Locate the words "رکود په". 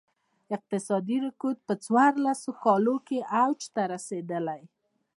1.25-1.73